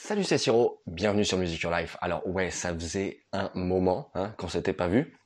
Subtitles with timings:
[0.00, 1.96] Salut c'est Siro, bienvenue sur Music Your Life.
[2.00, 5.18] Alors ouais, ça faisait un moment hein, qu'on s'était pas vu.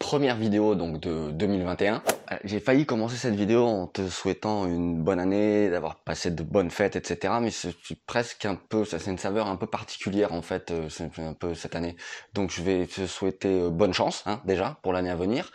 [0.00, 2.02] Première vidéo donc de 2021.
[2.32, 6.42] Euh, j'ai failli commencer cette vidéo en te souhaitant une bonne année, d'avoir passé de
[6.42, 7.34] bonnes fêtes, etc.
[7.40, 7.72] Mais c'est
[8.04, 10.88] presque un peu, ça c'est une saveur un peu particulière en fait, euh,
[11.18, 11.94] un peu cette année.
[12.34, 15.52] Donc je vais te souhaiter euh, bonne chance hein, déjà pour l'année à venir.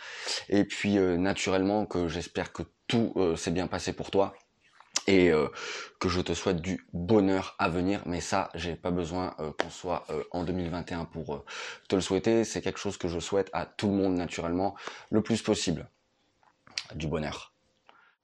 [0.48, 4.34] Et puis naturellement que j'espère que tout s'est bien passé pour toi
[5.06, 5.48] et euh,
[5.98, 8.02] que je te souhaite du bonheur à venir.
[8.06, 11.44] Mais ça, j'ai pas besoin euh, qu'on soit euh, en 2021 pour
[11.88, 12.44] te le souhaiter.
[12.44, 14.74] C'est quelque chose que je souhaite à tout le monde naturellement
[15.10, 15.88] le plus possible.
[16.94, 17.52] Du bonheur.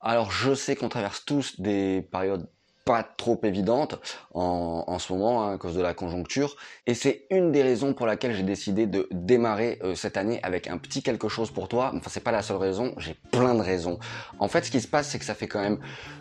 [0.00, 2.48] Alors je sais qu'on traverse tous des périodes
[2.86, 3.98] pas trop évidente
[4.32, 7.92] en, en ce moment hein, à cause de la conjoncture et c'est une des raisons
[7.94, 11.66] pour laquelle j'ai décidé de démarrer euh, cette année avec un petit quelque chose pour
[11.68, 11.90] toi.
[11.94, 13.98] Enfin c'est pas la seule raison, j'ai plein de raisons.
[14.38, 15.78] En fait ce qui se passe c'est que ça fait quand même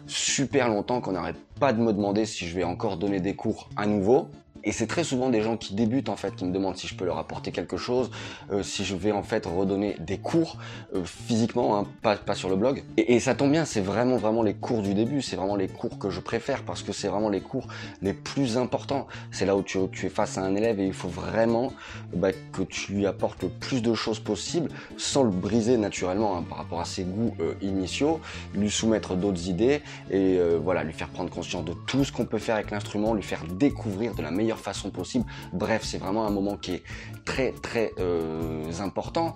[0.07, 3.69] super longtemps qu'on n'arrête pas de me demander si je vais encore donner des cours
[3.77, 4.29] à nouveau
[4.65, 6.95] et c'est très souvent des gens qui débutent en fait qui me demandent si je
[6.95, 8.09] peux leur apporter quelque chose,
[8.51, 10.57] euh, si je vais en fait redonner des cours
[10.95, 12.83] euh, physiquement, hein, pas, pas sur le blog.
[12.97, 15.97] Et, ça tombe bien, c'est vraiment vraiment les cours du début, c'est vraiment les cours
[15.97, 17.67] que je préfère parce que c'est vraiment les cours
[18.01, 19.07] les plus importants.
[19.31, 21.71] C'est là où tu, es face à un élève et il faut vraiment
[22.13, 26.43] bah, que tu lui apportes le plus de choses possible sans le briser naturellement hein,
[26.47, 28.19] par rapport à ses goûts euh, initiaux,
[28.53, 32.37] lui soumettre d'autres idées et voilà lui faire prendre conscience de tout ce qu'on peut
[32.37, 35.25] faire avec l'instrument, lui faire découvrir de la meilleure façon possible.
[35.53, 36.83] Bref, c'est vraiment un moment qui est
[37.25, 39.35] très très euh, important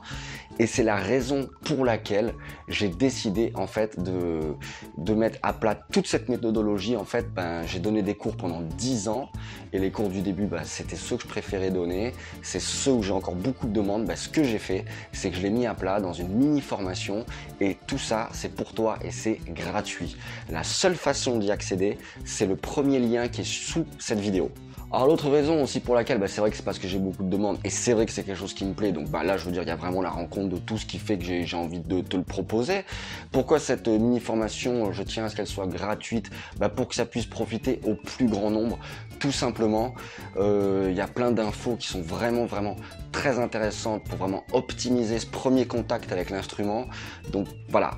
[0.59, 2.33] et c'est la raison pour laquelle
[2.67, 4.55] j'ai décidé en fait de,
[4.97, 6.97] de mettre à plat toute cette méthodologie.
[6.97, 9.29] En fait, ben, j'ai donné des cours pendant 10 ans
[9.71, 12.13] et les cours du début, ben, c'était ceux que je préférais donner.
[12.41, 14.05] C'est ceux où j'ai encore beaucoup de demandes.
[14.05, 16.59] Ben, ce que j'ai fait, c'est que je l'ai mis à plat dans une mini
[16.59, 17.25] formation
[17.61, 20.17] et tout ça, c'est pour toi et c'est gratuit.
[20.49, 24.51] La seule façon d'y accéder, c'est le premier lien qui est sous cette vidéo.
[24.91, 27.23] Alors l'autre raison aussi pour laquelle, bah, c'est vrai que c'est parce que j'ai beaucoup
[27.23, 28.91] de demandes et c'est vrai que c'est quelque chose qui me plaît.
[28.91, 30.85] Donc bah, là, je veux dire, il y a vraiment la rencontre de tout ce
[30.85, 32.85] qui fait que j'ai envie de te le proposer.
[33.31, 36.93] Pourquoi cette euh, mini formation Je tiens à ce qu'elle soit gratuite, bah, pour que
[36.93, 38.77] ça puisse profiter au plus grand nombre.
[39.17, 39.95] Tout simplement,
[40.37, 42.75] euh, il y a plein d'infos qui sont vraiment vraiment
[43.11, 46.85] très intéressantes pour vraiment optimiser ce premier contact avec l'instrument.
[47.31, 47.97] Donc voilà,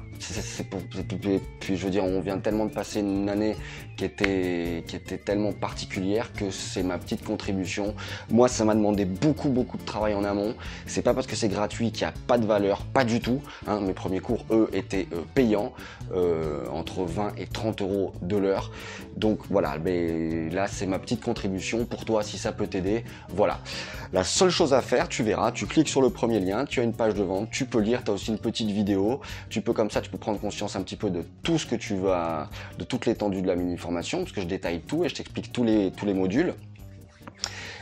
[1.59, 3.55] puis je veux dire, on vient tellement de passer une année
[3.97, 7.95] qui était qui était tellement particulière que c'est ma petite contribution.
[8.29, 10.55] Moi, ça m'a demandé beaucoup beaucoup de travail en amont.
[10.85, 13.41] C'est pas parce que c'est gratuit qu'il n'y a pas de valeur, pas du tout.
[13.67, 13.81] Hein.
[13.81, 15.73] Mes premiers cours, eux, étaient euh, payants,
[16.13, 18.71] euh, entre 20 et 30 euros de l'heure.
[19.21, 23.03] Donc voilà, mais là c'est ma petite contribution pour toi si ça peut t'aider.
[23.29, 23.59] Voilà.
[24.13, 26.83] La seule chose à faire, tu verras, tu cliques sur le premier lien, tu as
[26.83, 29.73] une page de vente, tu peux lire, tu as aussi une petite vidéo, tu peux
[29.73, 32.49] comme ça, tu peux prendre conscience un petit peu de tout ce que tu vas,
[32.79, 35.51] de toute l'étendue de la mini formation, parce que je détaille tout et je t'explique
[35.51, 36.55] tous les, tous les modules.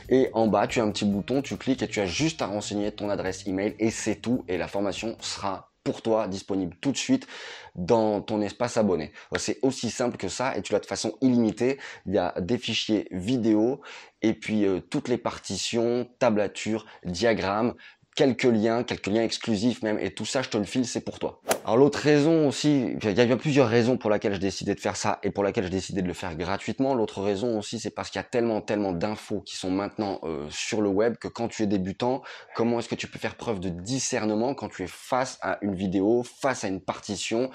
[0.10, 2.48] Et en bas, tu as un petit bouton, tu cliques et tu as juste à
[2.48, 4.44] renseigner ton adresse email et c'est tout.
[4.50, 5.69] Et la formation sera
[6.02, 7.28] toi, disponible tout de suite
[7.76, 9.12] dans ton espace abonné.
[9.38, 11.80] C'est aussi simple que ça et tu l'as de façon illimitée.
[12.06, 13.82] Il y a des fichiers vidéo
[14.22, 17.74] et puis euh, toutes les partitions, tablatures, diagrammes,
[18.20, 21.20] quelques liens, quelques liens exclusifs même, et tout ça, je te le file, c'est pour
[21.20, 21.40] toi.
[21.64, 24.98] Alors l'autre raison aussi, il y a plusieurs raisons pour lesquelles j'ai décidé de faire
[24.98, 26.96] ça et pour lesquelles j'ai décidé de le faire gratuitement.
[26.96, 30.48] L'autre raison aussi, c'est parce qu'il y a tellement, tellement d'infos qui sont maintenant euh,
[30.50, 32.22] sur le web que quand tu es débutant,
[32.56, 35.76] comment est-ce que tu peux faire preuve de discernement quand tu es face à une
[35.76, 37.50] vidéo, face à une partition?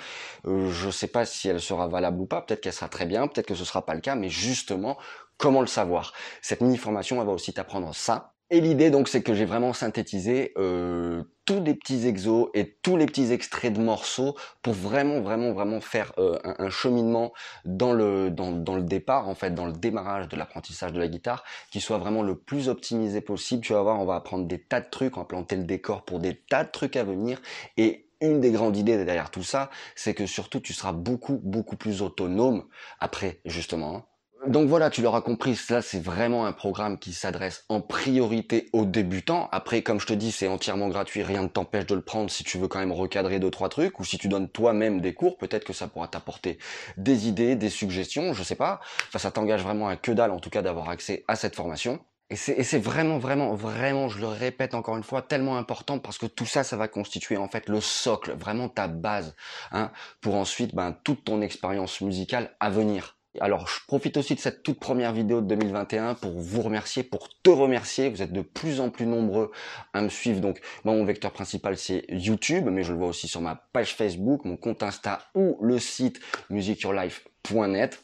[0.46, 3.28] Euh, Je sais pas si elle sera valable ou pas, peut-être qu'elle sera très bien,
[3.28, 4.96] peut-être que ce sera pas le cas, mais justement,
[5.36, 6.14] comment le savoir?
[6.40, 9.72] Cette mini formation, elle va aussi t'apprendre ça, et l'idée donc c'est que j'ai vraiment
[9.72, 15.20] synthétisé euh, tous les petits exos et tous les petits extraits de morceaux pour vraiment
[15.20, 17.32] vraiment vraiment faire euh, un, cheminement
[17.64, 21.08] dans le dans, dans, le départ en fait dans le démarrage de l'apprentissage de la
[21.08, 21.42] guitare
[21.72, 23.60] qui soit vraiment le plus optimisé possible.
[23.60, 26.04] Tu vas voir, on va apprendre des tas de trucs, on va planter le décor
[26.04, 27.42] pour des tas de trucs à venir
[27.76, 31.76] et une des grandes idées derrière tout ça, c'est que surtout tu seras beaucoup beaucoup
[31.76, 32.66] plus autonome
[33.00, 34.04] après justement hein,
[34.46, 38.84] donc voilà, tu l'auras compris, ça c'est vraiment un programme qui s'adresse en priorité aux
[38.84, 39.48] débutants.
[39.52, 42.44] Après, comme je te dis, c'est entièrement gratuit, rien ne t'empêche de le prendre si
[42.44, 45.36] tu veux quand même recadrer deux trois trucs ou si tu donnes toi-même des cours,
[45.38, 46.58] peut-être que ça pourra t'apporter
[46.96, 48.80] des idées, des suggestions, je sais pas.
[49.08, 52.00] Enfin, ça t'engage vraiment à que dalle en tout cas d'avoir accès à cette formation.
[52.30, 56.26] Et c'est vraiment, vraiment, vraiment, je le répète encore une fois, tellement important parce que
[56.26, 59.36] tout ça, ça va constituer en fait le socle, vraiment ta base,
[59.72, 63.16] hein, pour ensuite ben, toute ton expérience musicale à venir.
[63.40, 67.28] Alors, je profite aussi de cette toute première vidéo de 2021 pour vous remercier, pour
[67.42, 68.08] te remercier.
[68.08, 69.50] Vous êtes de plus en plus nombreux
[69.92, 70.40] à me suivre.
[70.40, 73.96] Donc, moi, mon vecteur principal, c'est YouTube, mais je le vois aussi sur ma page
[73.96, 78.02] Facebook, mon compte Insta ou le site musicyourlife.net.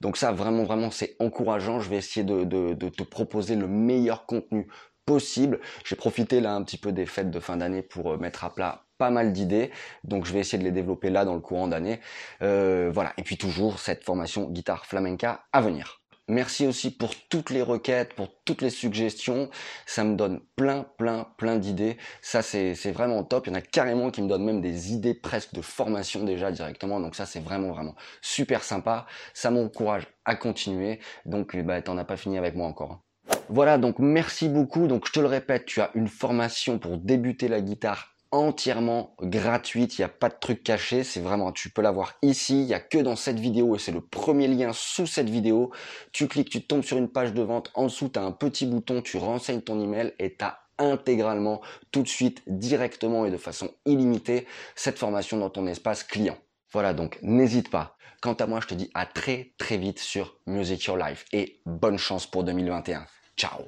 [0.00, 1.80] Donc ça, vraiment, vraiment, c'est encourageant.
[1.80, 4.66] Je vais essayer de, de, de te proposer le meilleur contenu
[5.06, 5.60] possible.
[5.84, 8.52] J'ai profité là un petit peu des fêtes de fin d'année pour euh, mettre à
[8.54, 9.70] plat pas mal d'idées,
[10.04, 12.00] donc je vais essayer de les développer là dans le courant d'année.
[12.42, 16.00] Euh, voilà, et puis toujours cette formation guitare flamenca à venir.
[16.28, 19.48] Merci aussi pour toutes les requêtes, pour toutes les suggestions.
[19.86, 21.98] Ça me donne plein, plein, plein d'idées.
[22.20, 23.46] Ça, c'est vraiment top.
[23.46, 26.50] Il y en a carrément qui me donnent même des idées presque de formation déjà
[26.50, 26.98] directement.
[26.98, 29.06] Donc ça, c'est vraiment, vraiment super sympa.
[29.34, 30.98] Ça m'encourage à continuer.
[31.26, 33.05] Donc, bah, t'en as pas fini avec moi encore.
[33.48, 34.86] Voilà, donc merci beaucoup.
[34.86, 39.98] Donc je te le répète, tu as une formation pour débuter la guitare entièrement gratuite,
[39.98, 42.74] il n'y a pas de truc caché, c'est vraiment, tu peux l'avoir ici, il n'y
[42.74, 45.70] a que dans cette vidéo et c'est le premier lien sous cette vidéo.
[46.12, 48.66] Tu cliques, tu tombes sur une page de vente, en dessous tu as un petit
[48.66, 53.38] bouton, tu renseignes ton email et tu as intégralement, tout de suite, directement et de
[53.38, 56.36] façon illimitée, cette formation dans ton espace client.
[56.72, 57.96] Voilà, donc n'hésite pas.
[58.20, 61.60] Quant à moi, je te dis à très très vite sur Music Your Life et
[61.64, 63.06] bonne chance pour 2021.
[63.36, 63.64] Ciao